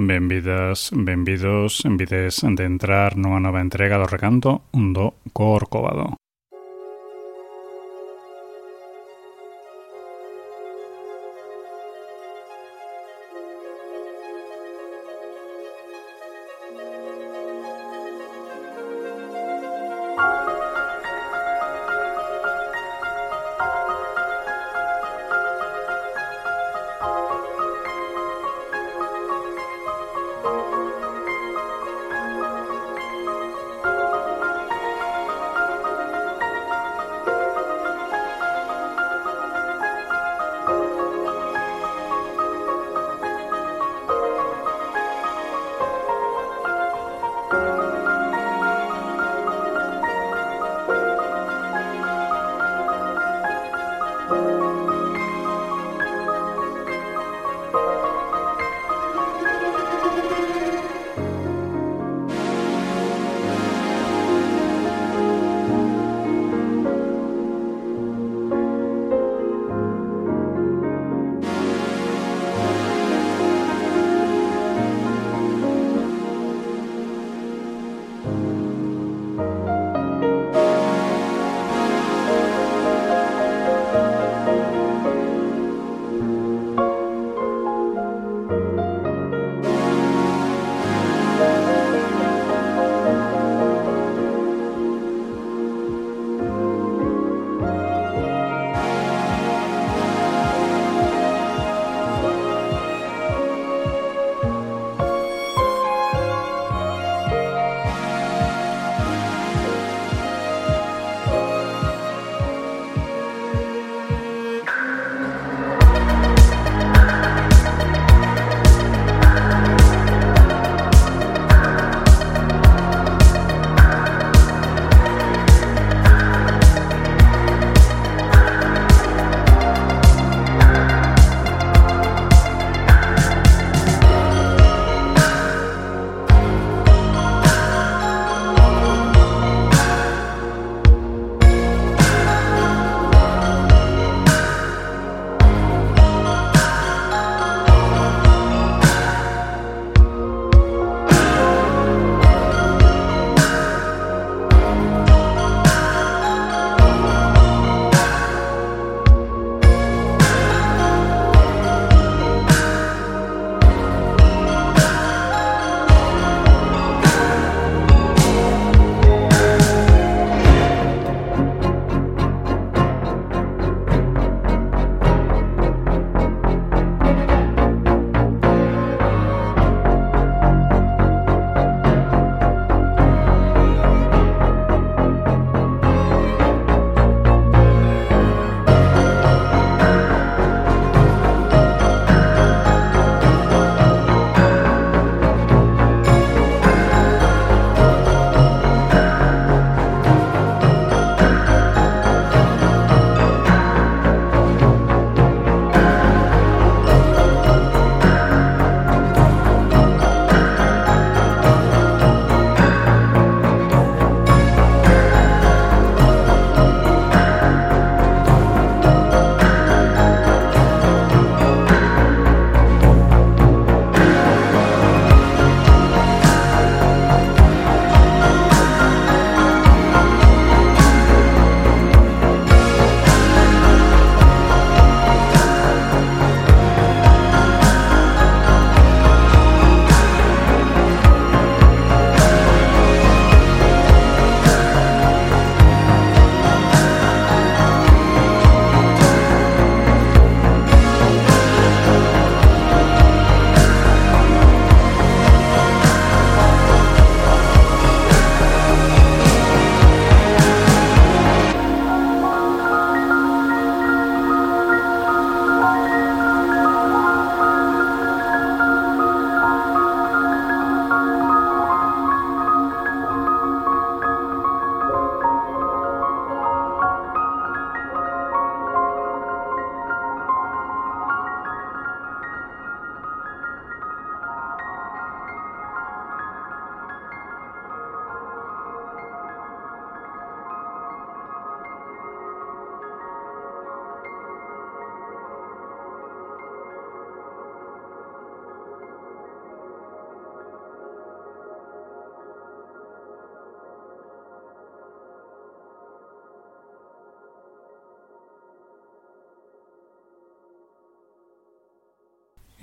Benvidas, 0.00 0.92
benvidos, 0.94 1.84
envides 1.84 2.46
de 2.46 2.62
entrar 2.62 3.18
nunha 3.18 3.42
nova 3.42 3.58
entrega 3.58 3.98
do 3.98 4.06
recanto 4.06 4.70
do 4.70 5.18
Corcovado. 5.34 6.14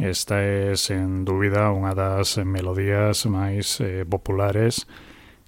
Esta 0.05 0.37
é, 0.37 0.77
sen 0.77 1.25
dúbida, 1.25 1.73
unha 1.73 1.97
das 1.97 2.37
melodías 2.45 3.25
máis 3.25 3.81
eh, 3.81 4.05
populares 4.05 4.85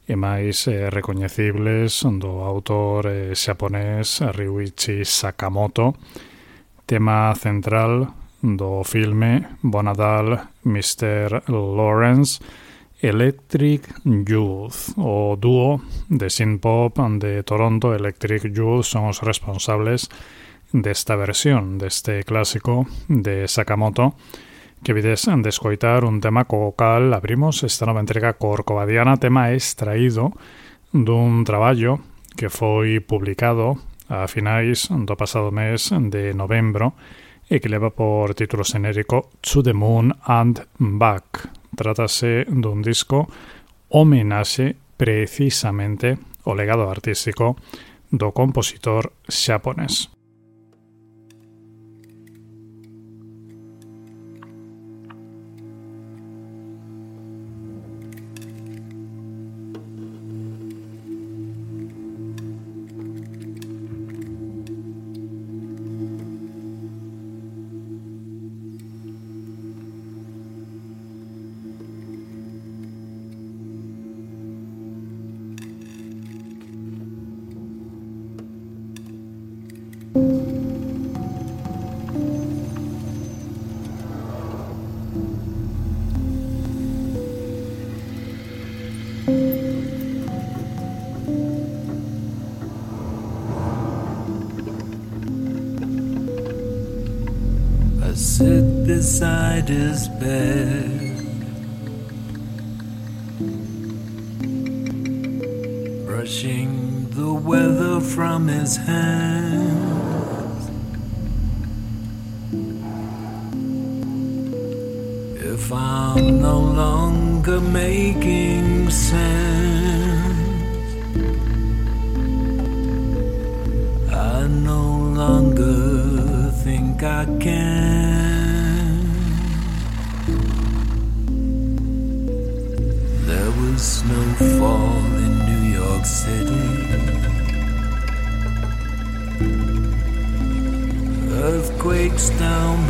e 0.10 0.18
máis 0.18 0.66
eh, 0.66 0.90
recoñecibles 0.90 2.02
do 2.18 2.42
autor 2.42 3.06
eh, 3.06 3.38
xaponés 3.38 4.18
Ryuichi 4.18 5.06
Sakamoto, 5.06 5.94
tema 6.90 7.38
central 7.38 8.10
do 8.42 8.82
filme 8.82 9.62
Bonadal 9.62 10.50
Mr. 10.66 11.46
Lawrence 11.54 12.42
Electric 12.98 13.86
Youth, 14.26 14.98
o 14.98 15.38
dúo 15.38 15.86
de 16.10 16.34
synth-pop 16.34 16.98
de 17.22 17.46
Toronto 17.46 17.94
Electric 17.94 18.50
Youth 18.50 18.90
son 18.90 19.06
os 19.06 19.22
responsables 19.22 20.10
desta 20.74 21.14
versión 21.14 21.78
deste 21.78 22.26
clásico 22.26 22.90
de 23.06 23.46
Sakamoto, 23.46 24.18
Que 24.88 24.94
vides 24.94 25.28
de 25.28 25.50
escoitar 25.50 26.06
un 26.06 26.22
tema 26.22 26.48
co 26.48 26.72
cal 26.72 27.12
abrimos 27.12 27.60
esta 27.68 27.84
nova 27.84 28.00
entrega 28.00 28.40
corcovadiana 28.40 29.20
tema 29.20 29.52
extraído 29.52 30.32
dun 30.96 31.44
traballo 31.44 32.00
que 32.40 32.48
foi 32.48 33.04
publicado 33.04 33.84
a 34.08 34.32
finais 34.32 34.88
do 34.88 35.20
pasado 35.20 35.52
mes 35.52 35.92
de 35.92 36.32
novembro 36.32 36.96
e 37.52 37.60
que 37.60 37.68
leva 37.68 37.92
por 37.92 38.32
título 38.32 38.64
xenérico 38.64 39.28
To 39.44 39.60
the 39.60 39.76
Moon 39.76 40.16
and 40.24 40.64
Back. 40.80 41.52
Trátase 41.76 42.48
dun 42.48 42.80
disco 42.80 43.28
homenaxe 43.92 44.72
precisamente 44.96 46.16
o 46.48 46.56
legado 46.56 46.88
artístico 46.88 47.60
do 48.08 48.32
compositor 48.32 49.12
xaponés. 49.28 50.17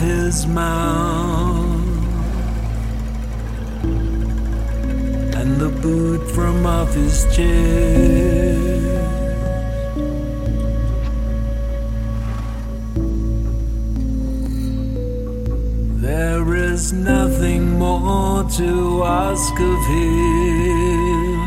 his 0.00 0.46
mouth 0.46 1.80
and 5.38 5.60
the 5.60 5.68
boot 5.82 6.22
from 6.30 6.64
off 6.64 6.94
his 6.94 7.24
chest. 7.36 8.60
There 16.00 16.54
is 16.54 16.92
nothing 16.94 17.78
more 17.78 18.44
to 18.60 19.04
ask 19.04 19.52
of 19.52 19.80
him. 19.94 21.40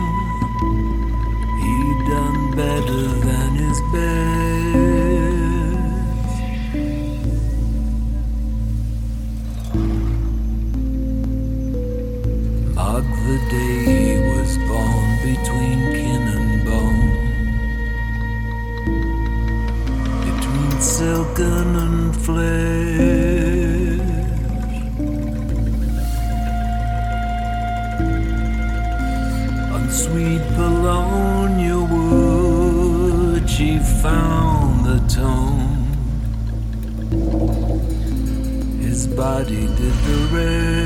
He 1.63 1.77
done 2.13 2.55
better 2.55 3.03
than 3.27 3.55
his 3.55 3.81
best. 3.91 4.62
broken 21.35 21.75
and 21.75 22.15
flesh. 22.15 23.19
On 29.73 29.89
sweet 29.89 30.41
would 30.57 31.85
wood, 31.85 33.49
she 33.49 33.79
found 33.79 34.85
the 34.85 34.99
tone. 35.13 35.87
His 38.81 39.07
body 39.07 39.67
did 39.67 39.95
the 40.07 40.29
rest. 40.31 40.82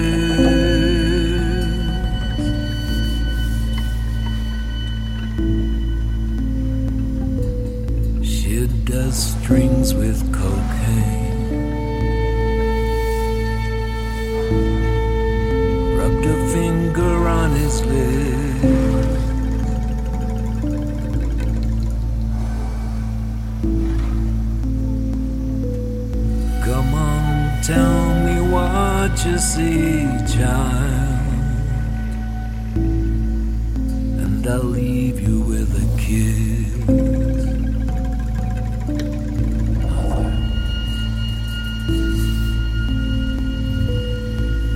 On, 27.70 28.26
me 28.26 28.40
what 28.52 29.26
you 29.26 29.38
see, 29.38 30.08
child. 30.38 31.18
And 34.24 34.48
I'll 34.48 34.64
leave 34.64 35.20
you 35.20 35.42
with 35.42 35.70
a 35.76 35.86
kiss. 36.00 36.86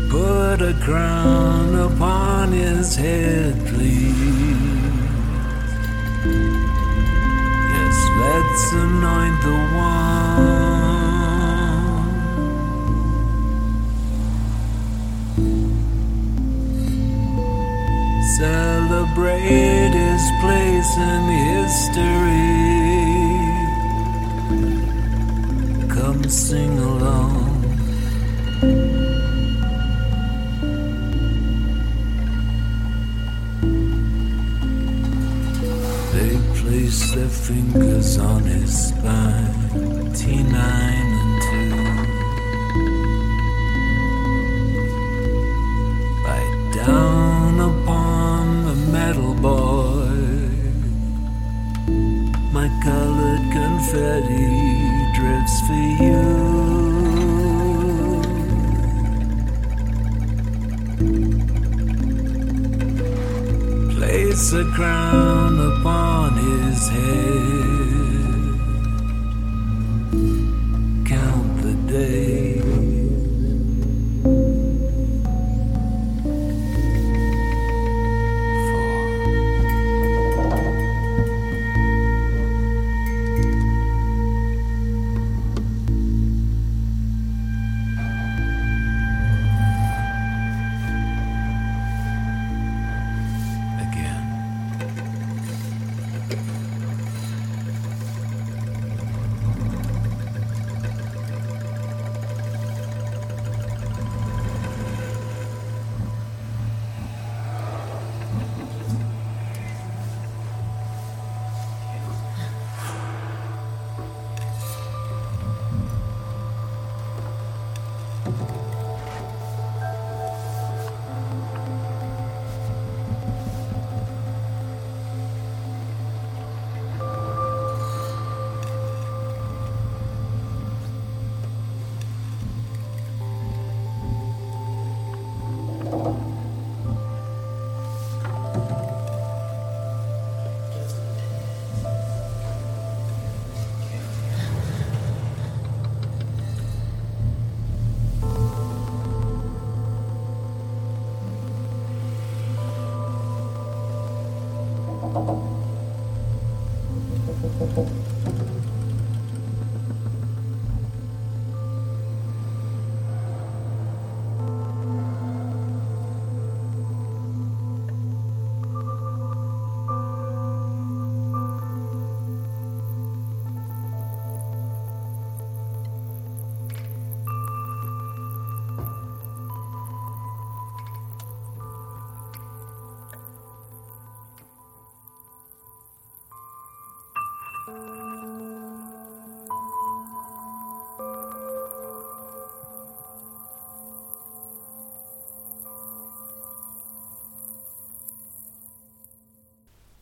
Put 0.10 0.62
a 0.62 0.74
crown 0.84 1.76
upon 1.76 2.52
his 2.52 2.96
head, 2.96 3.56
please. 3.68 4.12
Yes, 7.74 7.98
let's 8.20 8.74
anoint 8.74 9.42
the 9.44 9.58
one. 9.78 10.01
Celebrate 18.42 19.94
his 20.04 20.24
place 20.42 20.98
in 20.98 21.24
history. 21.52 22.42
Come 25.96 26.24
sing 26.28 26.80
along. 26.80 27.62
They 36.14 36.34
place 36.60 37.02
their 37.14 37.30
fingers 37.30 38.18
on 38.18 38.42
his 38.42 38.88
spine, 38.88 39.54
T9 40.18 41.01
crown 64.82 65.60
upon 65.60 66.34
his 66.38 66.90
head. 66.90 67.41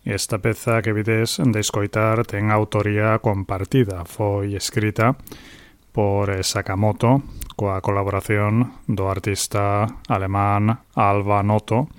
Esta 0.09 0.39
peza 0.39 0.81
que 0.81 0.91
vides 0.91 1.37
de 1.37 1.59
escoitar 1.61 2.25
ten 2.25 2.49
autoría 2.49 3.21
compartida, 3.21 4.09
foi 4.09 4.57
escrita 4.57 5.13
por 5.93 6.33
Sakamoto 6.41 7.21
coa 7.53 7.77
colaboración 7.77 8.73
do 8.89 9.05
artista 9.05 9.85
alemán 10.09 10.81
Alba 10.97 11.45
Noto, 11.45 11.93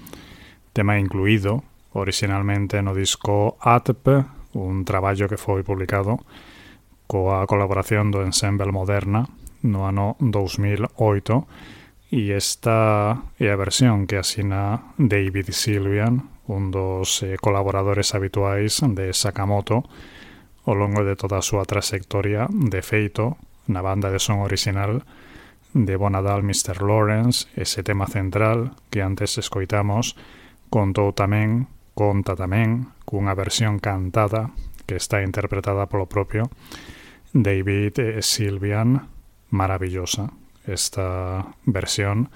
tema 0.74 0.98
incluído 0.98 1.62
originalmente 1.94 2.82
no 2.82 2.98
disco 2.98 3.54
ATP, 3.62 4.26
un 4.58 4.82
traballo 4.82 5.30
que 5.30 5.38
foi 5.38 5.62
publicado 5.62 6.18
coa 7.06 7.46
colaboración 7.46 8.10
do 8.10 8.26
Ensemble 8.26 8.74
Moderna 8.74 9.30
no 9.62 9.86
ano 9.86 10.18
2008 10.18 12.10
e 12.10 12.34
esta 12.34 13.22
é 13.38 13.54
a 13.54 13.60
versión 13.60 14.10
que 14.10 14.18
asina 14.18 14.90
David 14.98 15.54
Sylvian 15.54 16.39
un 16.50 16.74
dos 16.74 17.22
eh, 17.22 17.38
colaboradores 17.38 18.14
habituais 18.14 18.82
de 18.82 19.14
Sakamoto 19.14 19.86
ao 20.66 20.74
longo 20.74 21.06
de 21.06 21.14
toda 21.14 21.38
a 21.38 21.46
súa 21.46 21.62
trayectoria 21.62 22.50
de 22.50 22.82
feito 22.82 23.38
na 23.70 23.80
banda 23.80 24.10
de 24.10 24.18
son 24.18 24.42
original 24.42 25.06
de 25.72 25.94
Bonadal 25.94 26.42
Mr. 26.42 26.82
Lawrence, 26.82 27.46
ese 27.54 27.86
tema 27.86 28.10
central 28.10 28.74
que 28.90 29.06
antes 29.06 29.38
escoitamos, 29.38 30.18
contou 30.66 31.14
tamén, 31.14 31.70
conta 31.94 32.34
tamén, 32.34 32.90
cunha 33.06 33.38
versión 33.38 33.78
cantada 33.78 34.50
que 34.90 34.98
está 34.98 35.22
interpretada 35.22 35.86
polo 35.86 36.10
propio 36.10 36.50
David 37.30 37.94
eh, 38.02 38.22
Silvian, 38.26 39.06
maravillosa 39.54 40.34
esta 40.66 41.46
versión 41.62 42.30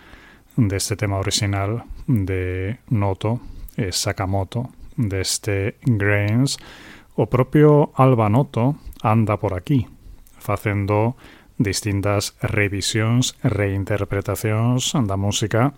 deste 0.54 0.94
tema 0.94 1.18
original 1.18 1.82
de 2.06 2.78
Noto 2.94 3.53
e 3.76 3.92
Sakamoto, 3.92 4.70
deste 4.96 5.76
Grains, 5.82 6.58
o 7.14 7.26
propio 7.26 7.90
Albanoto 7.94 8.76
anda 9.02 9.36
por 9.36 9.54
aquí, 9.54 9.86
facendo 10.38 11.16
distintas 11.58 12.34
revisións, 12.42 13.38
reinterpretacións 13.42 14.94
da 15.06 15.16
música 15.16 15.74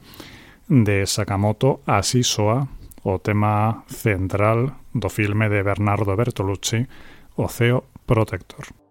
de 0.68 1.04
Sakamoto, 1.06 1.84
así 1.86 2.24
soa 2.24 2.68
o 3.06 3.20
tema 3.20 3.84
central 3.86 4.80
do 4.90 5.08
filme 5.12 5.46
de 5.52 5.62
Bernardo 5.62 6.16
Bertolucci, 6.16 6.88
O 7.36 7.52
Ceo 7.52 7.84
Protector. 8.08 8.85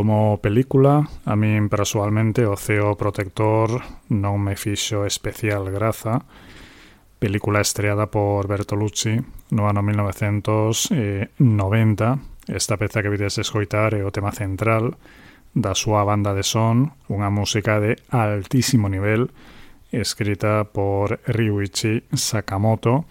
Como 0.00 0.40
película, 0.40 1.04
a 1.26 1.36
min 1.36 1.68
persoalmente 1.68 2.48
o 2.48 2.56
Ceo 2.56 2.96
Protector 2.96 3.84
non 4.08 4.40
me 4.40 4.56
fixo 4.56 5.04
especial 5.04 5.68
graza, 5.68 6.24
película 7.20 7.60
estreada 7.60 8.08
por 8.08 8.48
Bertolucci 8.48 9.20
no 9.52 9.68
ano 9.68 9.84
1990. 9.84 11.36
Esta 12.48 12.80
peza 12.80 13.04
que 13.04 13.12
vides 13.12 13.36
escoitar 13.36 13.92
é 13.92 14.00
o 14.00 14.08
tema 14.08 14.32
central 14.32 14.96
da 15.52 15.76
súa 15.76 16.00
banda 16.08 16.32
de 16.32 16.48
son, 16.48 16.96
unha 17.12 17.28
música 17.28 17.76
de 17.76 18.00
altísimo 18.08 18.88
nivel, 18.88 19.28
escrita 19.92 20.64
por 20.64 21.20
Ryuichi 21.28 22.08
Sakamoto. 22.16 23.04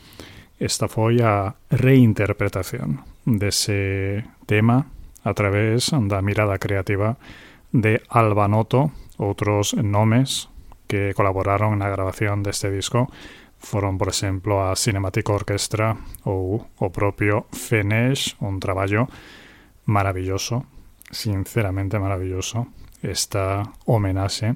Esta 0.58 0.90
foi 0.90 1.22
a 1.22 1.54
reinterpretación 1.70 3.06
dese 3.30 4.26
tema 4.50 4.90
a 5.24 5.34
través 5.34 5.92
da 5.92 6.22
mirada 6.22 6.58
creativa 6.58 7.18
de 7.72 8.02
Albanoto, 8.10 8.92
outros 9.20 9.76
nomes 9.76 10.50
que 10.90 11.14
colaboraron 11.14 11.78
na 11.78 11.92
grabación 11.92 12.42
deste 12.42 12.72
disco 12.74 13.12
foron, 13.60 14.00
por 14.00 14.08
exemplo, 14.08 14.64
a 14.64 14.74
Cinematic 14.74 15.28
Orchestra 15.30 16.00
ou 16.24 16.72
o 16.80 16.88
propio 16.90 17.46
Fenesh, 17.52 18.40
un 18.40 18.58
traballo 18.64 19.12
maravilloso, 19.86 20.64
sinceramente 21.12 22.00
maravilloso, 22.00 22.72
esta 23.04 23.68
homenaxe 23.86 24.56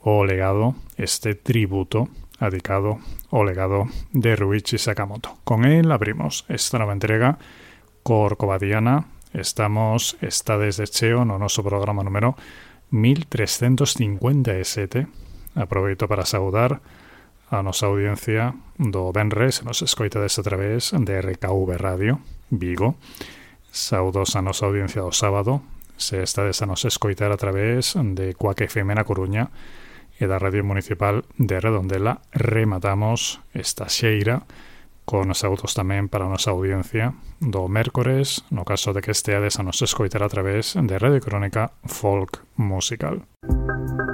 o 0.00 0.24
legado, 0.24 0.74
este 0.96 1.36
tributo 1.36 2.08
dedicado 2.40 2.98
ao 3.30 3.44
legado 3.44 3.86
de 4.12 4.36
Ruichi 4.36 4.78
Sakamoto. 4.78 5.36
Con 5.44 5.64
él 5.64 5.92
abrimos 5.92 6.46
esta 6.48 6.78
nova 6.78 6.96
entrega 6.96 7.38
Corcovadiana 8.02 9.17
Estamos, 9.32 10.16
está 10.20 10.56
desde 10.56 10.86
cheo 10.86 11.24
no 11.24 11.38
noso 11.38 11.62
programa 11.62 12.02
número 12.02 12.34
1357. 12.90 15.06
Aproveito 15.54 16.08
para 16.08 16.24
saudar 16.24 16.80
a 17.50 17.62
nosa 17.62 17.86
audiencia 17.86 18.54
do 18.80 19.12
Benres, 19.12 19.62
nos 19.64 19.82
escoitades 19.84 20.38
a 20.38 20.42
través 20.42 20.92
de 20.96 21.20
RKV 21.20 21.76
Radio, 21.76 22.20
Vigo. 22.48 22.96
Saudos 23.68 24.36
a 24.36 24.40
nosa 24.40 24.64
audiencia 24.64 25.04
do 25.04 25.12
sábado, 25.12 25.60
se 26.00 26.24
estades 26.24 26.62
a 26.62 26.66
nos 26.66 26.86
escoitar 26.88 27.32
a 27.32 27.36
través 27.36 27.92
de 27.96 28.32
Cuac 28.32 28.64
FM 28.64 28.96
na 28.96 29.04
Coruña 29.04 29.52
e 30.16 30.24
da 30.24 30.40
Radio 30.40 30.64
Municipal 30.64 31.28
de 31.36 31.60
Redondela, 31.60 32.24
rematamos 32.32 33.44
esta 33.52 33.92
xeira 33.92 34.48
con 35.08 35.32
os 35.32 35.40
autos 35.40 35.72
tamén 35.72 36.12
para 36.12 36.28
a 36.28 36.32
nosa 36.32 36.52
audiencia 36.52 37.16
do 37.40 37.64
mércores, 37.72 38.44
no 38.52 38.68
caso 38.68 38.92
de 38.92 39.00
que 39.00 39.16
esteades 39.16 39.56
a 39.56 39.64
nos 39.64 39.80
escoitar 39.80 40.20
a 40.20 40.28
través 40.28 40.76
de 40.76 41.00
Radio 41.00 41.24
Crónica 41.24 41.72
Folk 41.88 42.44
Musical. 42.60 43.24
Música 43.48 44.07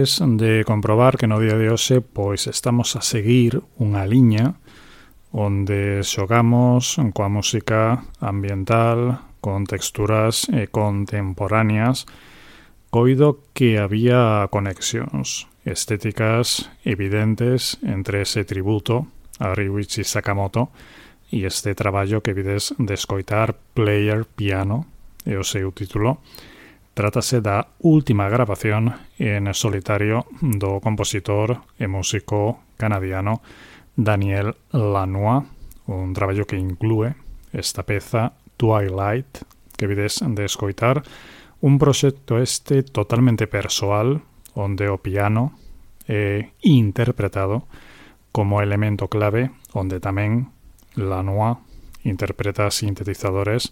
capaces 0.00 0.22
de 0.22 0.64
comprobar 0.64 1.16
que 1.16 1.26
no 1.26 1.40
día 1.40 1.56
de 1.56 1.68
hoxe 1.68 2.00
pois 2.00 2.46
estamos 2.48 2.96
a 2.96 3.04
seguir 3.04 3.60
unha 3.76 4.08
liña 4.08 4.56
onde 5.28 6.00
xogamos 6.08 6.96
coa 7.12 7.28
música 7.28 8.00
ambiental 8.16 9.20
con 9.44 9.68
texturas 9.68 10.48
eh, 10.48 10.72
contemporáneas 10.72 12.08
coido 12.88 13.44
que 13.52 13.76
había 13.76 14.48
conexións 14.48 15.52
estéticas 15.68 16.72
evidentes 16.80 17.76
entre 17.84 18.24
ese 18.24 18.48
tributo 18.48 19.04
a 19.36 19.52
Ryuichi 19.52 20.00
Sakamoto 20.00 20.72
e 21.28 21.44
este 21.44 21.76
traballo 21.76 22.24
que 22.24 22.32
vides 22.32 22.72
de 22.80 22.96
escoitar 22.96 23.52
Player 23.76 24.24
Piano, 24.24 24.88
é 25.28 25.36
o 25.36 25.44
seu 25.44 25.70
título, 25.76 26.24
Trátase 26.94 27.38
da 27.40 27.70
última 27.78 28.26
grabación 28.28 28.90
en 29.22 29.46
solitario 29.54 30.26
do 30.42 30.82
compositor 30.82 31.62
e 31.78 31.86
músico 31.86 32.66
canadiano 32.74 33.46
Daniel 33.94 34.58
Lanois, 34.74 35.46
un 35.86 36.10
traballo 36.12 36.50
que 36.50 36.58
inclúe 36.58 37.14
esta 37.54 37.86
peza 37.86 38.34
Twilight, 38.58 39.46
que 39.78 39.86
vides 39.86 40.18
de 40.18 40.44
escoitar, 40.44 41.06
un 41.62 41.78
proxecto 41.78 42.42
este 42.42 42.82
totalmente 42.82 43.46
persoal, 43.46 44.26
onde 44.58 44.90
o 44.90 44.98
piano 44.98 45.54
é 46.10 46.50
interpretado 46.66 47.70
como 48.34 48.66
elemento 48.66 49.06
clave, 49.06 49.54
onde 49.78 50.02
tamén 50.02 50.50
Lanois 50.98 51.62
interpreta 52.02 52.66
sintetizadores 52.74 53.70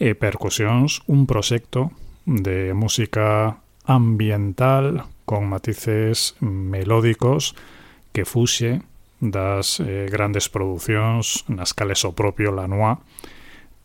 e 0.00 0.16
percusións, 0.16 1.04
un 1.04 1.28
proxecto 1.28 1.92
de 2.26 2.74
música 2.74 3.58
ambiental 3.86 5.06
con 5.24 5.48
matices 5.48 6.34
melódicos 6.40 7.54
que 8.12 8.26
fuxe 8.26 8.82
das 9.22 9.80
eh, 9.80 10.10
grandes 10.10 10.50
producións 10.52 11.46
nas 11.48 11.72
cales 11.72 12.04
o 12.04 12.12
propio 12.12 12.52
Lanois 12.52 13.00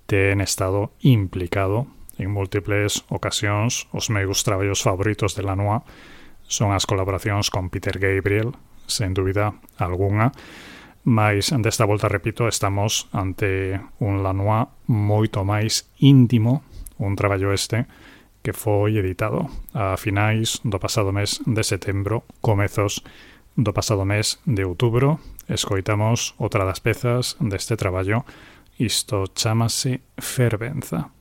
ten 0.09 0.43
estado 0.43 0.91
implicado 0.99 1.87
en 2.19 2.35
múltiples 2.35 3.07
ocasións. 3.07 3.87
Os 3.95 4.11
meus 4.11 4.43
traballos 4.43 4.83
favoritos 4.83 5.37
de 5.39 5.47
Lanois 5.47 5.87
son 6.51 6.75
as 6.75 6.83
colaboracións 6.83 7.47
con 7.47 7.71
Peter 7.71 7.95
Gabriel, 7.95 8.51
sen 8.91 9.15
dúbida 9.15 9.55
alguna, 9.79 10.35
mas 11.07 11.55
desta 11.63 11.87
volta, 11.87 12.11
repito, 12.11 12.45
estamos 12.51 13.07
ante 13.15 13.79
un 14.03 14.19
Lanois 14.19 14.67
moito 14.89 15.47
máis 15.47 15.87
íntimo, 16.03 16.67
un 16.99 17.15
traballo 17.15 17.55
este, 17.55 17.87
que 18.41 18.53
foi 18.53 18.97
editado 18.97 19.49
a 19.73 19.97
finais 19.97 20.59
do 20.65 20.79
pasado 20.79 21.13
mes 21.13 21.41
de 21.45 21.63
setembro, 21.63 22.23
comezos 22.41 23.05
do 23.55 23.73
pasado 23.73 24.05
mes 24.05 24.41
de 24.45 24.65
outubro. 24.65 25.19
Escoitamos 25.47 26.33
outra 26.37 26.65
das 26.65 26.81
pezas 26.81 27.37
deste 27.39 27.75
traballo, 27.77 28.25
isto 28.79 29.29
chamase 29.35 30.01
Fervenza. 30.17 31.20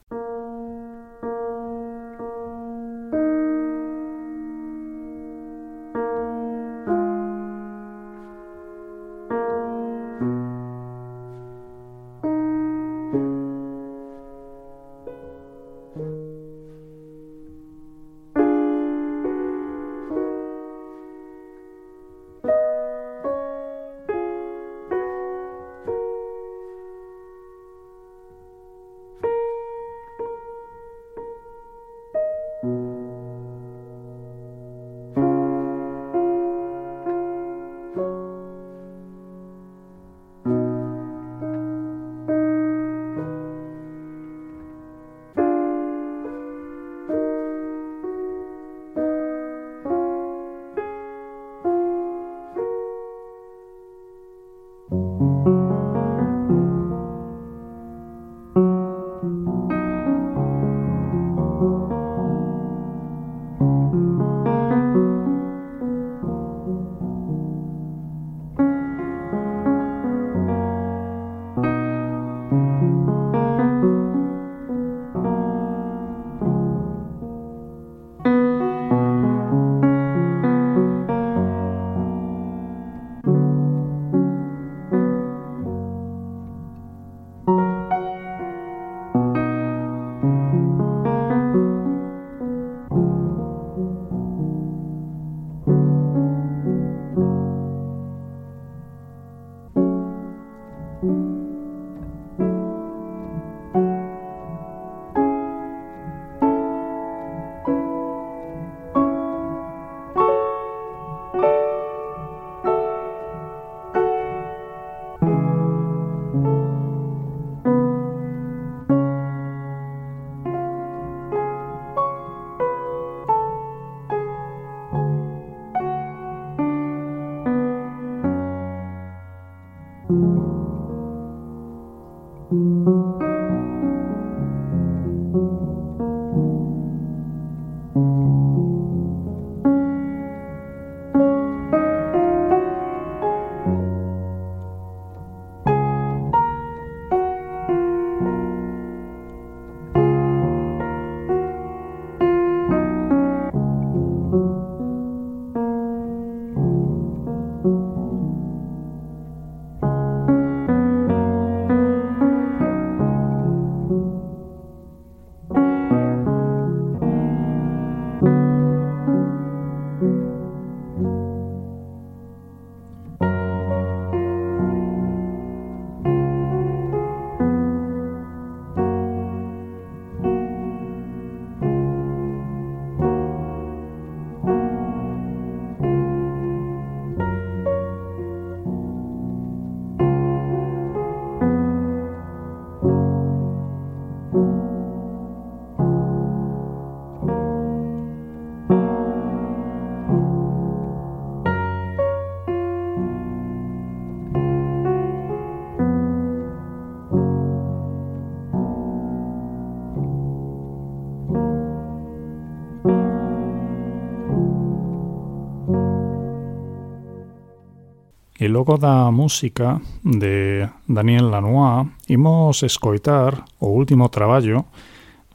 E 218.40 218.48
logo 218.48 218.78
da 218.78 219.10
música 219.10 219.82
de 220.02 220.66
Daniel 220.88 221.28
Lanois 221.28 221.92
imos 222.08 222.62
escoitar 222.62 223.44
o 223.60 223.68
último 223.68 224.08
traballo 224.08 224.64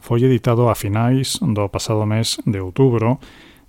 foi 0.01 0.25
editado 0.25 0.65
a 0.69 0.73
finais 0.73 1.37
do 1.37 1.69
pasado 1.69 2.01
mes 2.09 2.41
de 2.49 2.57
outubro 2.57 3.21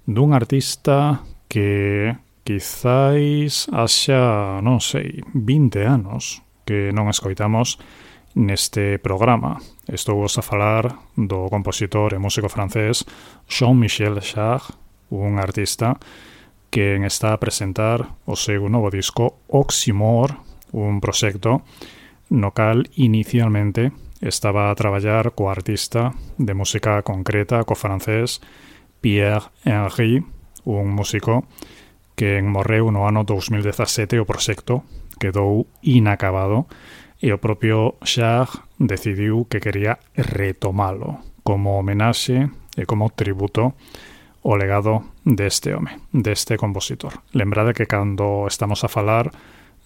dun 0.09 0.33
artista 0.33 1.21
que 1.53 2.17
quizáis 2.49 3.69
haxa, 3.77 4.65
non 4.65 4.81
sei, 4.81 5.21
20 5.37 5.85
anos 5.85 6.41
que 6.65 6.89
non 6.97 7.13
escoitamos 7.13 7.77
neste 8.41 8.97
programa. 9.05 9.61
Estou 9.85 10.25
a 10.25 10.41
falar 10.41 11.13
do 11.13 11.53
compositor 11.53 12.17
e 12.17 12.23
músico 12.25 12.49
francés 12.49 13.05
Jean-Michel 13.45 14.17
Jarre, 14.25 14.73
un 15.13 15.37
artista 15.37 15.93
que 16.01 16.36
quen 16.71 17.05
está 17.05 17.33
a 17.33 17.41
presentar 17.41 18.17
o 18.25 18.37
seu 18.37 18.69
novo 18.69 18.91
disco 18.91 19.41
Oxymor, 19.49 20.37
un 20.73 21.01
proxecto 21.01 21.63
no 22.29 22.53
cal 22.53 22.89
inicialmente. 22.97 23.93
Estaba 24.21 24.71
a 24.71 24.75
traballar 24.75 25.33
co 25.37 25.51
artista 25.51 26.17
de 26.39 26.55
música 26.55 27.03
concreta 27.03 27.65
co 27.65 27.77
francés 27.77 28.41
Pierre 29.01 29.53
Henry, 29.65 30.25
un 30.65 30.91
músico 30.91 31.47
que 32.17 32.41
morreu 32.43 32.91
no 32.91 33.05
ano 33.07 33.23
2017 33.23 34.19
o 34.19 34.25
proxecto 34.25 34.83
quedou 35.21 35.69
inacabado 35.85 36.67
e 37.21 37.33
o 37.33 37.41
propio 37.41 38.01
Shah 38.05 38.49
decidiu 38.81 39.49
que 39.49 39.61
quería 39.61 40.01
retomalo 40.17 41.21
como 41.45 41.79
homenaxe 41.79 42.49
e 42.77 42.83
como 42.85 43.13
tributo 43.13 43.77
o 44.47 44.55
legado 44.55 45.03
deste 45.27 45.75
home, 45.75 45.91
deste 46.15 46.55
compositor. 46.55 47.19
Lembrade 47.35 47.75
que 47.75 47.91
cando 47.91 48.47
estamos 48.47 48.87
a 48.87 48.89
falar 48.89 49.35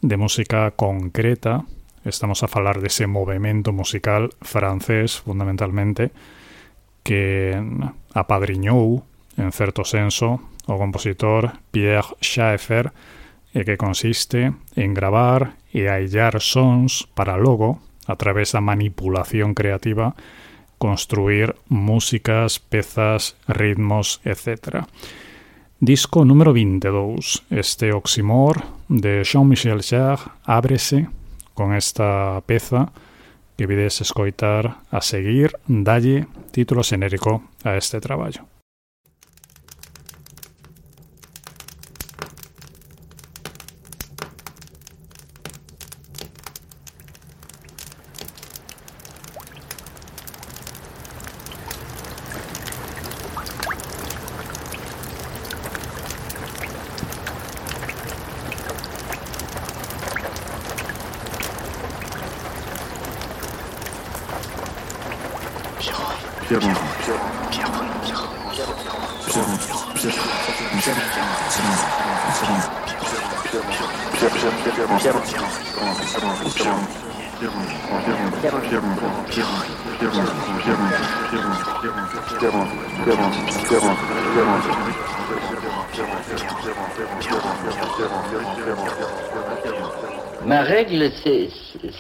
de 0.05 0.17
música 0.21 0.77
concreta, 0.77 1.65
estamos 2.05 2.45
a 2.45 2.49
falar 2.49 2.77
dese 2.85 3.09
movimento 3.09 3.73
musical 3.73 4.37
francés, 4.45 5.17
fundamentalmente, 5.17 6.13
que 7.01 7.57
apadriñou, 8.13 9.01
en 9.41 9.49
certo 9.49 9.89
senso, 9.89 10.45
o 10.69 10.77
compositor 10.77 11.57
Pierre 11.73 12.21
Schaeffer, 12.21 12.93
e 13.57 13.65
que 13.65 13.81
consiste 13.81 14.53
en 14.77 14.93
gravar 14.93 15.57
e 15.73 15.89
aillar 15.89 16.37
sons 16.45 17.09
para 17.17 17.41
logo, 17.41 17.81
a 18.05 18.21
través 18.21 18.53
da 18.53 18.61
manipulación 18.61 19.57
creativa, 19.57 20.13
construir 20.81 21.57
músicas, 21.69 22.59
pezas, 22.59 23.37
ritmos, 23.47 24.23
etc. 24.25 24.87
Disco 25.79 26.25
número 26.25 26.55
22, 26.55 27.45
este 27.51 27.93
oxímor 27.93 28.65
de 28.89 29.23
Jean-Michel 29.23 29.83
Jarre, 29.83 30.33
ábrese 30.45 31.09
con 31.53 31.75
esta 31.75 32.41
peza 32.47 32.93
que 33.59 33.67
vides 33.67 34.01
escoitar 34.01 34.79
a 34.91 35.03
seguir, 35.03 35.53
dalle 35.69 36.27
título 36.51 36.83
xenérico 36.83 37.45
a 37.63 37.77
este 37.77 38.01
traballo. 38.01 38.49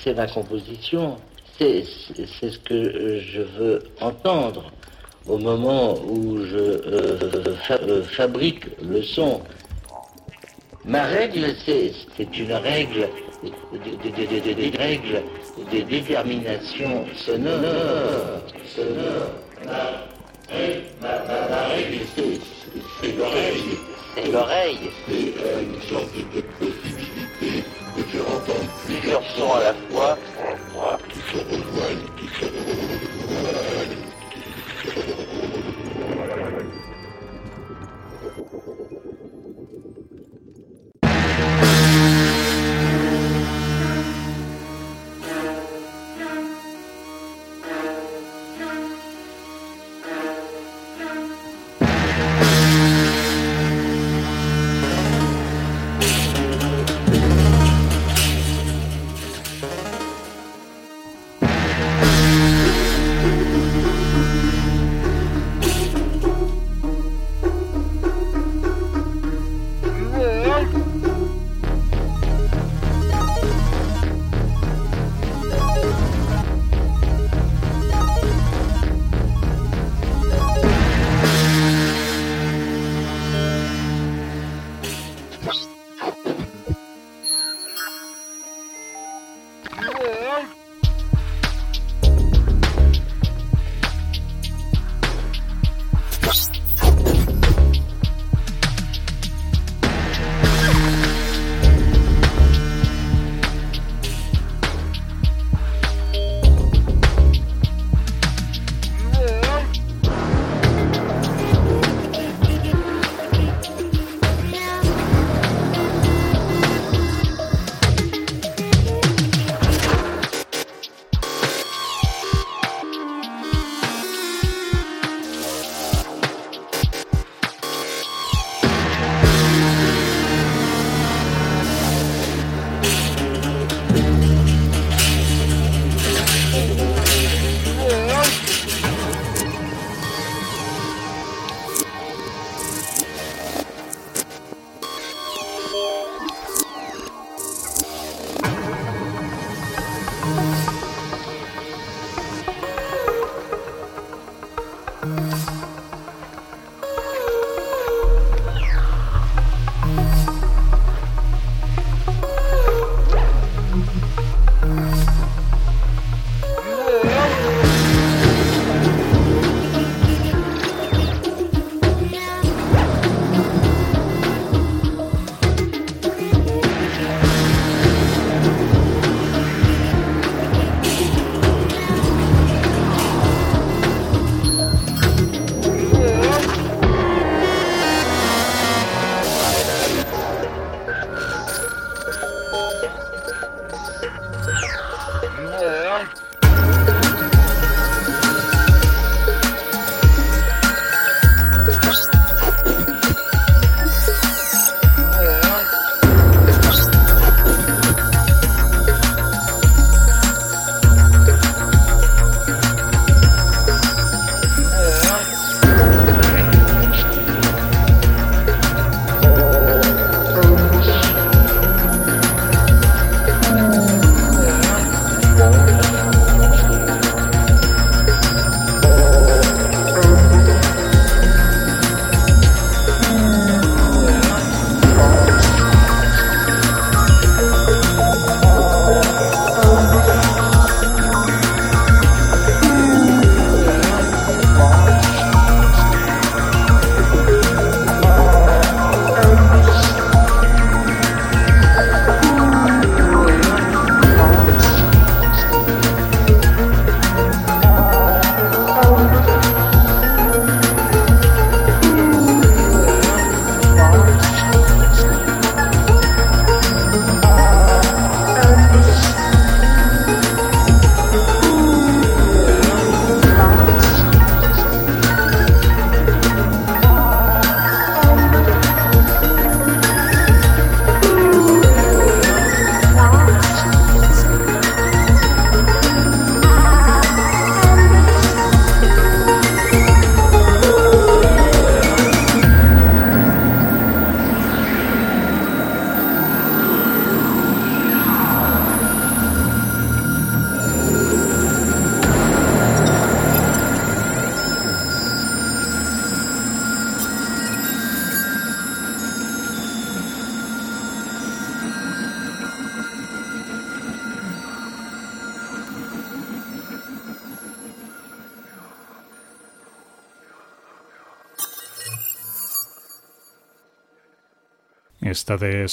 C'est 0.02 0.14
la 0.14 0.26
composition. 0.26 1.16
C'est 1.58 1.84
ce 1.84 2.58
que 2.60 3.20
je 3.20 3.42
veux 3.42 3.82
entendre 4.00 4.72
au 5.26 5.36
moment 5.36 5.94
où 6.06 6.42
je 6.44 6.56
euh, 6.56 7.18
euh, 7.70 8.02
fabrique 8.04 8.64
le 8.82 9.02
son. 9.02 9.42
Ma 10.86 11.02
règle, 11.02 11.54
c'est 11.66 12.38
une 12.38 12.52
règle 12.52 13.08
des 13.42 14.72
règles 14.78 15.22
de 15.70 15.80
détermination 15.82 17.04
sonore. 17.14 18.40
sonore. 18.74 19.39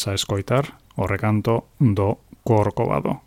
a 0.06 0.14
escoitar 0.14 0.78
o 0.96 1.10
recanto 1.10 1.74
do 1.80 2.22
Corcovado. 2.44 3.27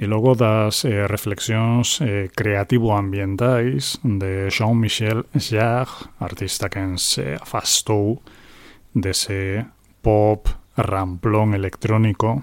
E 0.00 0.08
logo 0.08 0.32
das 0.32 0.88
eh, 0.88 1.04
reflexións 1.04 2.00
eh, 2.00 2.32
creativo-ambientais 2.32 4.00
de 4.00 4.48
Jean-Michel 4.48 5.28
Jarre, 5.36 6.08
artista 6.16 6.72
que 6.72 6.80
se 6.96 7.36
afastou 7.36 8.24
dese 8.96 9.68
pop 10.00 10.48
ramplón 10.72 11.52
electrónico 11.52 12.40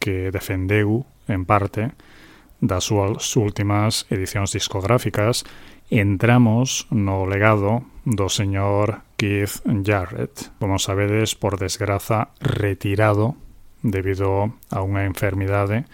que 0.00 0.32
defendeu, 0.32 1.04
en 1.28 1.44
parte, 1.44 1.92
das 2.64 2.88
súas 2.88 3.20
últimas 3.36 4.08
edicións 4.08 4.56
discográficas, 4.56 5.44
entramos 5.92 6.88
no 6.88 7.28
legado 7.28 7.84
do 8.08 8.32
señor 8.32 9.04
Keith 9.20 9.60
Jarrett, 9.84 10.56
como 10.56 10.80
sabedes, 10.80 11.36
por 11.36 11.60
desgraza, 11.60 12.32
retirado 12.40 13.36
debido 13.84 14.56
a 14.72 14.80
unha 14.80 15.04
enfermidade 15.04 15.84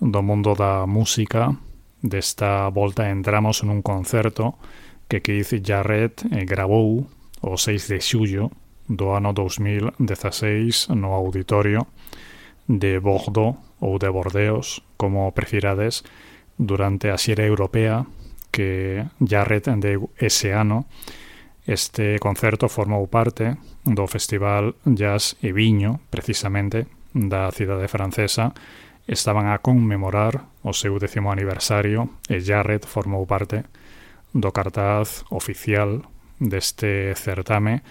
do 0.00 0.22
mundo 0.22 0.54
da 0.54 0.86
música. 0.86 1.54
Desta 2.02 2.68
volta 2.72 3.12
entramos 3.12 3.60
nun 3.62 3.84
concerto 3.84 4.56
que 5.04 5.20
Keith 5.20 5.60
Jarrett 5.60 6.24
eh, 6.32 6.48
grabou 6.48 7.04
o 7.44 7.52
6 7.56 7.92
de 7.92 8.00
xullo 8.00 8.48
do 8.88 9.12
ano 9.12 9.36
2016 9.36 10.96
no 10.96 11.12
auditorio 11.12 11.86
de 12.64 12.98
Bordeaux 12.98 13.60
ou 13.80 14.00
de 14.00 14.08
Bordeos, 14.08 14.80
como 14.96 15.30
prefirades, 15.36 16.02
durante 16.56 17.12
a 17.12 17.20
xera 17.20 17.44
europea 17.44 18.08
que 18.50 19.04
Jarrett 19.20 19.68
de 19.76 20.00
ese 20.16 20.56
ano 20.56 20.88
este 21.66 22.18
concerto 22.18 22.68
formou 22.68 23.06
parte 23.06 23.56
do 23.84 24.08
Festival 24.08 24.74
Jazz 24.84 25.36
e 25.44 25.52
Viño, 25.52 26.00
precisamente, 26.08 26.88
da 27.12 27.52
cidade 27.52 27.86
francesa 27.86 28.56
estaban 29.06 29.48
a 29.48 29.58
conmemorar 29.58 30.50
o 30.62 30.72
seu 30.72 30.98
décimo 30.98 31.32
aniversario 31.32 32.20
e 32.28 32.40
Jarrett 32.40 32.86
formou 32.86 33.26
parte 33.26 33.64
do 34.32 34.52
cartaz 34.52 35.24
oficial 35.30 36.02
deste 36.38 37.14
certame 37.14 37.82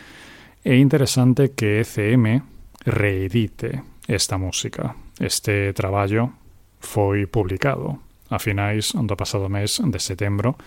é 0.64 0.76
interesante 0.76 1.56
que 1.56 1.80
ECM 1.80 2.44
reedite 2.86 3.82
esta 4.08 4.38
música. 4.38 4.96
Este 5.20 5.74
traballo 5.74 6.34
foi 6.80 7.28
publicado 7.28 8.00
a 8.30 8.40
finais 8.40 8.92
do 8.92 9.16
pasado 9.16 9.48
mes 9.48 9.80
de 9.80 10.00
setembro. 10.00 10.60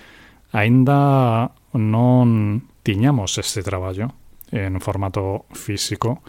Ainda 0.53 1.53
non 1.76 2.64
tiñamos 2.80 3.36
este 3.36 3.61
traballo 3.61 4.16
en 4.49 4.80
formato 4.80 5.45
físico. 5.53 6.24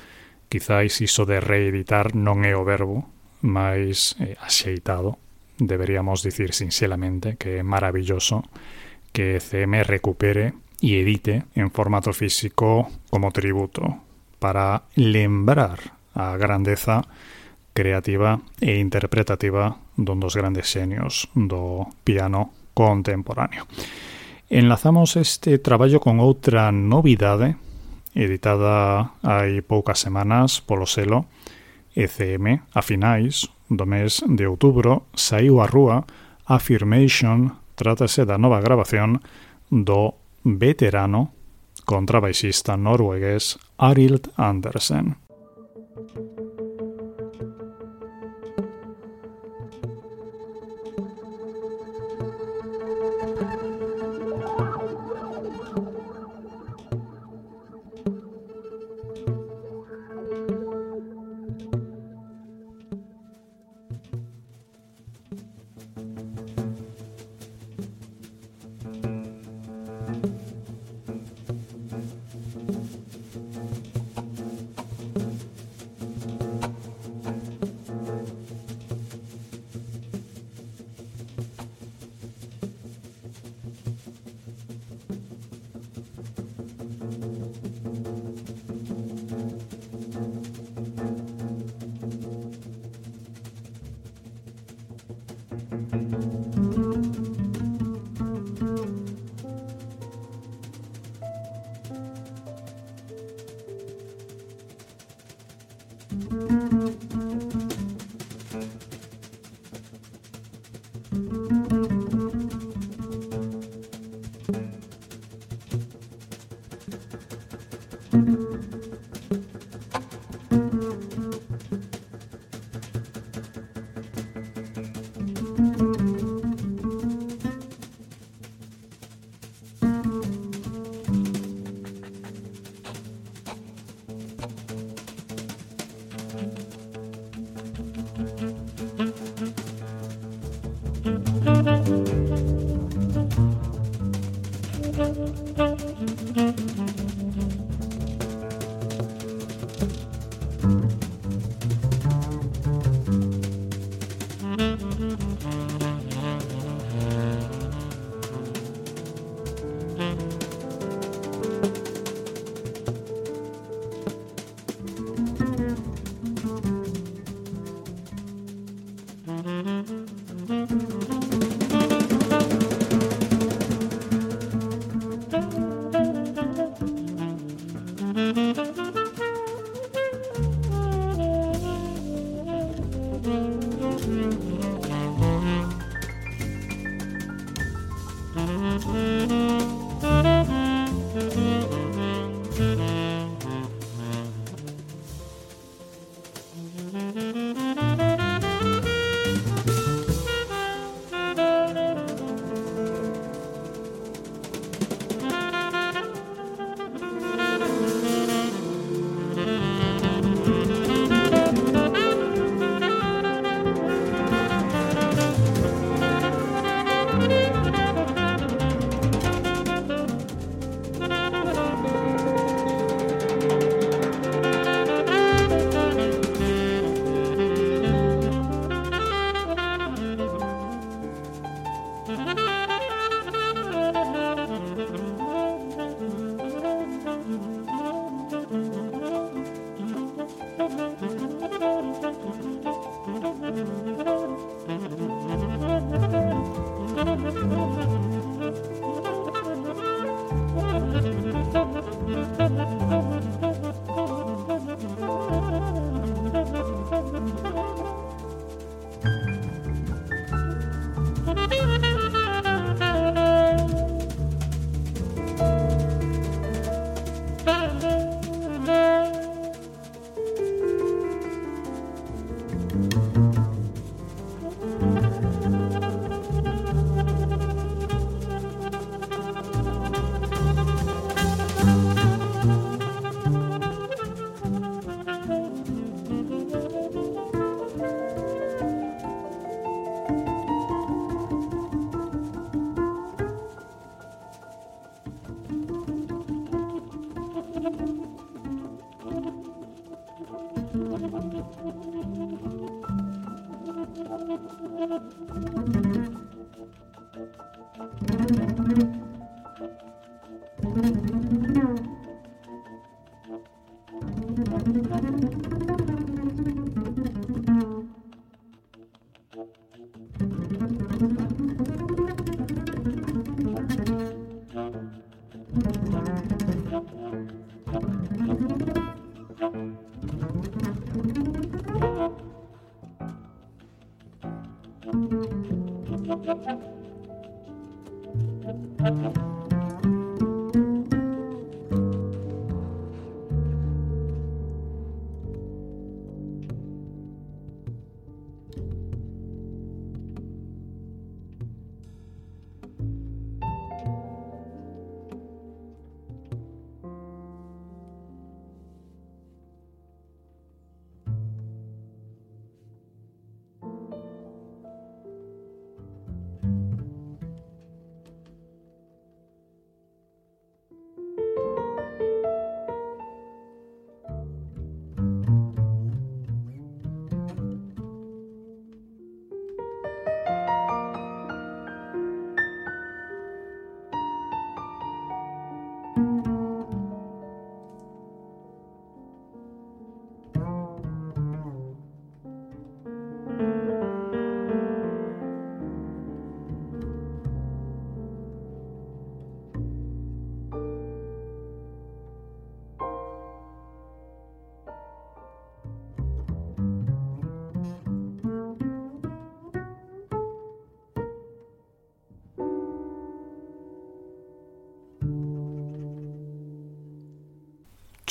Quizáis 0.52 1.00
iso 1.00 1.24
de 1.24 1.40
reeditar 1.40 2.16
non 2.20 2.44
é 2.44 2.52
o 2.60 2.68
verbo, 2.68 3.08
máis 3.44 4.16
eh, 4.24 4.40
axeitado, 4.40 5.20
deberíamos 5.60 6.24
dicir 6.24 6.56
sinxelamente 6.56 7.36
que 7.38 7.60
é 7.60 7.64
maravilloso 7.64 8.48
que 9.12 9.38
CM 9.38 9.84
recupere 9.84 10.58
e 10.82 11.00
edite 11.00 11.48
en 11.56 11.70
formato 11.70 12.12
físico 12.12 12.90
como 13.12 13.32
tributo 13.32 14.04
para 14.40 14.90
lembrar 14.96 15.80
a 16.16 16.36
grandeza 16.36 17.06
creativa 17.74 18.42
e 18.60 18.80
interpretativa 18.80 19.80
dun 19.96 20.20
dos 20.20 20.36
grandes 20.36 20.70
xenios 20.70 21.30
do 21.34 21.88
piano 22.04 22.52
contemporáneo. 22.74 23.70
Enlazamos 24.50 25.16
este 25.18 25.58
traballo 25.58 26.02
con 26.02 26.22
outra 26.22 26.70
novidade 26.70 27.58
editada 28.14 29.18
hai 29.26 29.66
poucas 29.66 29.98
semanas 29.98 30.62
polo 30.62 30.86
selo 30.86 31.26
ECM 31.96 32.62
a 32.74 32.82
finais 32.82 33.50
do 33.70 33.86
mes 33.86 34.22
de 34.28 34.46
outubro 34.48 35.08
saiu 35.16 35.62
á 35.62 35.66
rúa 35.66 36.06
Affirmation, 36.46 37.56
trátase 37.80 38.26
da 38.26 38.38
nova 38.38 38.60
grabación 38.60 39.24
do 39.72 40.20
veterano 40.44 41.32
contrabaixista 41.86 42.76
noruegués 42.76 43.58
Arild 43.78 44.30
Andersen. 44.36 45.23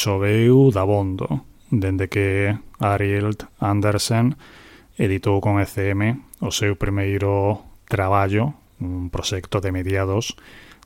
choveu 0.03 0.73
dabondo 0.75 1.47
dende 1.71 2.09
que 2.09 2.59
Ariel 2.81 3.39
Andersen 3.61 4.35
editou 4.99 5.39
con 5.39 5.63
ECM 5.63 6.19
o 6.43 6.51
seu 6.51 6.75
primeiro 6.75 7.63
traballo, 7.87 8.59
un 8.83 9.15
proxecto 9.15 9.63
de 9.63 9.71
mediados 9.71 10.35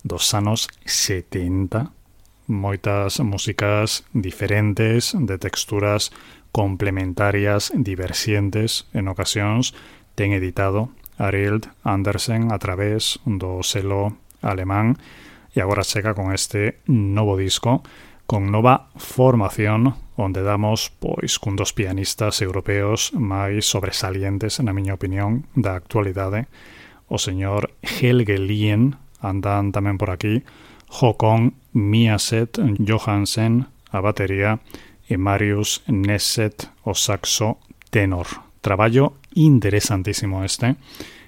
dos 0.05 0.29
anos 0.37 0.69
70, 0.85 1.97
moitas 2.45 3.17
músicas 3.25 4.05
diferentes, 4.13 5.17
de 5.17 5.41
texturas 5.41 6.13
complementarias, 6.53 7.73
diversientes. 7.73 8.85
En 8.93 9.09
ocasións, 9.09 9.73
ten 10.13 10.37
editado 10.37 10.93
Ariel 11.17 11.65
Andersen 11.89 12.53
a 12.53 12.61
través 12.61 13.17
do 13.25 13.65
selo 13.65 14.21
alemán 14.45 15.01
e 15.57 15.65
agora 15.65 15.89
chega 15.89 16.13
con 16.13 16.37
este 16.37 16.85
novo 16.85 17.41
disco 17.41 17.81
con 18.27 18.51
nova 18.51 18.91
formación 18.99 19.95
onde 20.17 20.43
damos 20.43 20.91
pois 20.91 21.39
cun 21.39 21.55
dos 21.55 21.71
pianistas 21.77 22.43
europeos 22.43 23.15
máis 23.15 23.69
sobresalientes, 23.69 24.59
na 24.61 24.75
miña 24.75 24.99
opinión, 24.99 25.47
da 25.55 25.79
actualidade, 25.79 26.51
o 27.07 27.21
señor 27.21 27.71
Helge 27.83 28.41
Lien, 28.41 28.99
andan 29.23 29.71
tamén 29.71 30.01
por 30.01 30.11
aquí, 30.11 30.43
Håkon 30.91 31.55
Miaset 31.77 32.59
Johansen, 32.83 33.69
a 33.93 34.01
batería, 34.01 34.59
e 35.07 35.15
Marius 35.15 35.87
Nesset, 35.87 36.67
o 36.83 36.95
saxo 36.99 37.63
tenor. 37.95 38.27
Traballo 38.61 39.23
interesantísimo 39.35 40.43
este, 40.43 40.75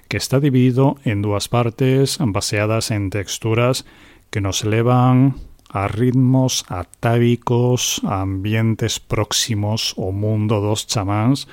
que 0.09 0.17
está 0.17 0.41
dividido 0.41 0.97
en 1.05 1.21
dúas 1.21 1.47
partes 1.47 2.17
baseadas 2.19 2.91
en 2.91 3.09
texturas 3.09 3.85
que 4.29 4.41
nos 4.41 4.63
elevan 4.65 5.39
a 5.69 5.87
ritmos 5.87 6.65
atávicos, 6.67 8.01
a 8.03 8.21
ambientes 8.21 8.99
próximos 8.99 9.93
ao 9.97 10.09
mundo 10.09 10.57
dos 10.57 10.89
chamáns, 10.89 11.45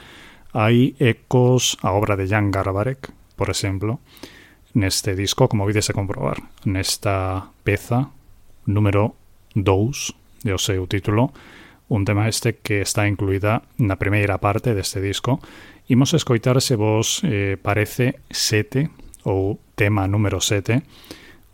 hai 0.57 0.97
ecos 0.97 1.77
a 1.85 1.93
obra 1.93 2.17
de 2.17 2.25
Jan 2.25 2.49
Garbarek, 2.49 3.13
por 3.37 3.53
exemplo, 3.53 4.01
neste 4.73 5.13
disco, 5.13 5.53
como 5.53 5.69
vides 5.69 5.93
a 5.93 5.97
comprobar, 5.97 6.41
nesta 6.65 7.53
peza 7.61 8.09
número 8.65 9.13
2 9.53 10.49
de 10.49 10.53
o 10.57 10.61
seu 10.61 10.89
título, 10.89 11.37
un 11.89 12.09
tema 12.09 12.29
este 12.29 12.57
que 12.57 12.81
está 12.81 13.05
incluída 13.05 13.69
na 13.77 14.01
primeira 14.01 14.41
parte 14.41 14.73
deste 14.73 15.05
disco. 15.05 15.45
Imos 15.93 16.17
escoitar 16.17 16.59
se 16.65 16.75
vos 16.75 17.21
eh, 17.23 17.61
parece 17.61 18.19
sete 18.33 18.91
ou 19.29 19.61
tema 19.77 20.09
número 20.09 20.41
7 20.41 20.83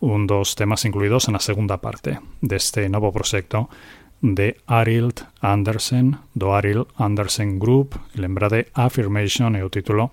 un 0.02 0.26
dos 0.26 0.58
temas 0.58 0.82
incluídos 0.84 1.30
na 1.30 1.38
segunda 1.38 1.78
parte 1.78 2.18
deste 2.42 2.90
novo 2.90 3.14
proxecto 3.14 3.70
de 4.18 4.58
Arild 4.66 5.22
Andersen, 5.38 6.18
do 6.34 6.50
Arild 6.58 6.90
Andersen 6.98 7.62
Group, 7.62 7.94
lembrade 8.18 8.66
Affirmation 8.74 9.54
é 9.54 9.62
o 9.62 9.70
título 9.70 10.10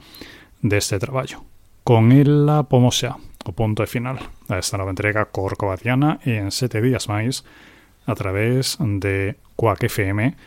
deste 0.62 1.02
traballo. 1.02 1.42
Con 1.82 2.14
ela 2.14 2.70
pomos 2.70 3.02
xa 3.02 3.18
o 3.50 3.52
punto 3.58 3.82
de 3.82 3.90
final 3.90 4.22
a 4.46 4.62
esta 4.62 4.78
nova 4.78 4.94
entrega 4.94 5.26
corcovadiana 5.34 6.22
e 6.22 6.38
en 6.38 6.54
sete 6.54 6.86
días 6.86 7.10
máis 7.10 7.42
a 8.06 8.14
través 8.14 8.78
de 8.78 9.42
Quack 9.58 9.90
FM 9.90 10.38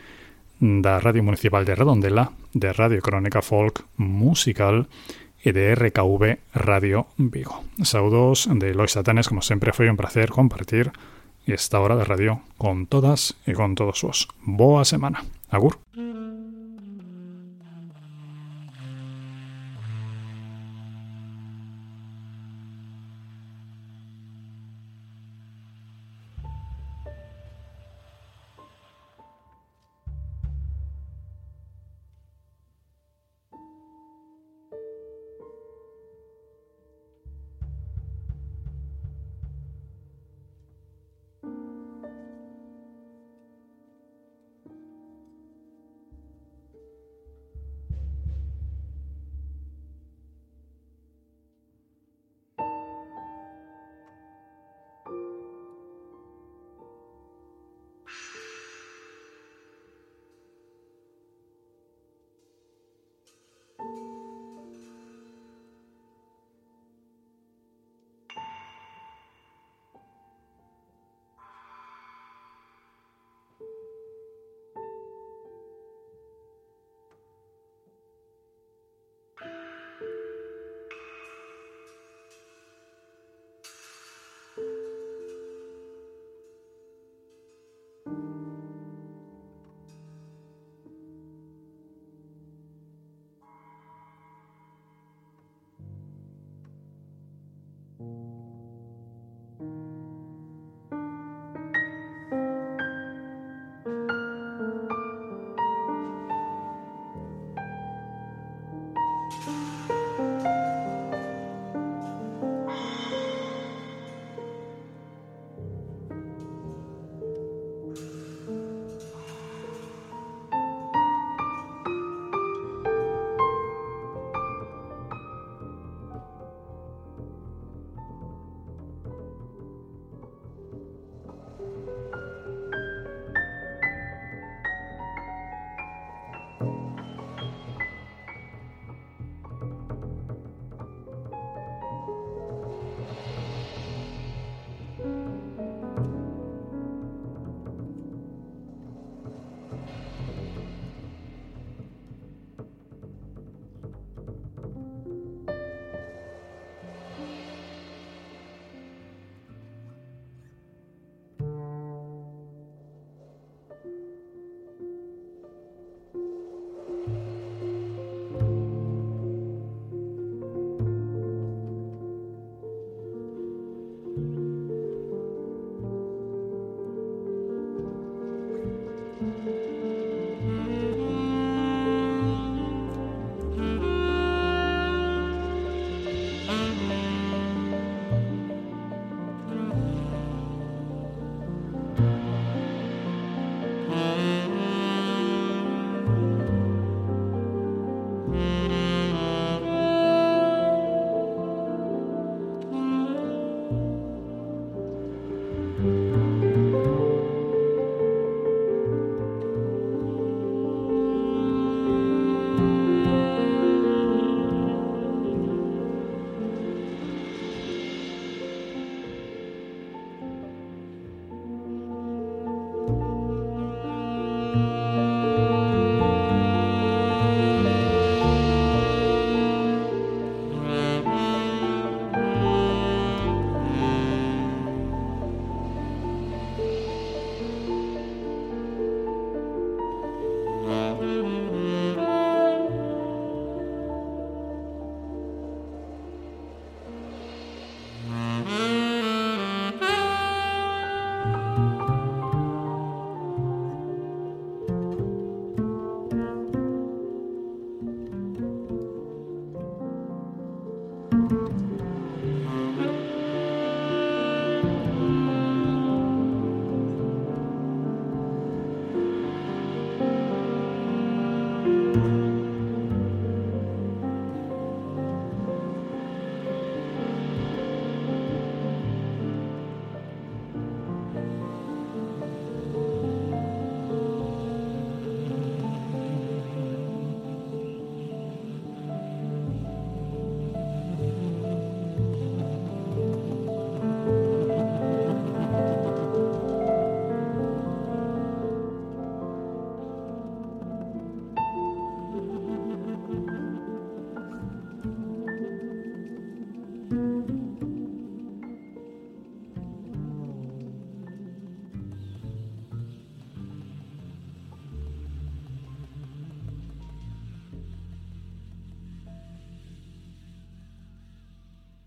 da 0.62 1.03
Radio 1.03 1.26
Municipal 1.26 1.66
de 1.66 1.74
Redondela, 1.74 2.30
de 2.55 2.70
Radio 2.70 3.03
Crónica 3.03 3.43
Folk 3.43 3.82
Musical, 3.99 4.86
e 5.43 5.51
de 5.51 5.74
RKV 5.74 6.55
Radio 6.55 7.11
Vigo. 7.18 7.66
Saudos 7.82 8.47
de 8.47 8.74
Lois 8.74 8.95
Satanes, 8.95 9.28
como 9.28 9.43
sempre 9.43 9.74
foi 9.74 9.90
un 9.90 9.99
placer 9.99 10.30
compartir 10.30 10.95
esta 11.47 11.82
hora 11.82 11.99
de 11.99 12.07
radio 12.07 12.40
con 12.57 12.86
todas 12.86 13.34
e 13.45 13.53
con 13.53 13.74
todos 13.74 14.01
vos. 14.07 14.30
Boa 14.47 14.86
semana. 14.86 15.26
Agur. 15.51 15.82